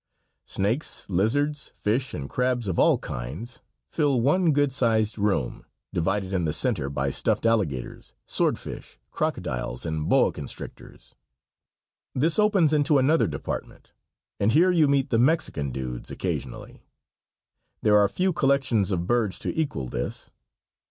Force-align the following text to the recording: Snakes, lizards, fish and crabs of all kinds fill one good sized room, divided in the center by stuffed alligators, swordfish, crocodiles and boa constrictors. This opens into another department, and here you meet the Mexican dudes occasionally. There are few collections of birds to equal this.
Snakes, 0.47 1.05
lizards, 1.09 1.71
fish 1.75 2.15
and 2.15 2.27
crabs 2.27 2.67
of 2.67 2.79
all 2.79 2.97
kinds 2.97 3.61
fill 3.87 4.19
one 4.19 4.51
good 4.51 4.71
sized 4.73 5.19
room, 5.19 5.63
divided 5.93 6.33
in 6.33 6.43
the 6.43 6.53
center 6.53 6.89
by 6.89 7.11
stuffed 7.11 7.45
alligators, 7.45 8.15
swordfish, 8.25 8.97
crocodiles 9.11 9.85
and 9.85 10.09
boa 10.09 10.31
constrictors. 10.31 11.13
This 12.15 12.39
opens 12.39 12.73
into 12.73 12.97
another 12.97 13.27
department, 13.27 13.93
and 14.39 14.53
here 14.53 14.71
you 14.71 14.87
meet 14.87 15.11
the 15.11 15.19
Mexican 15.19 15.69
dudes 15.71 16.09
occasionally. 16.09 16.83
There 17.83 17.99
are 17.99 18.09
few 18.09 18.33
collections 18.33 18.89
of 18.89 19.05
birds 19.05 19.37
to 19.37 19.55
equal 19.55 19.87
this. 19.87 20.31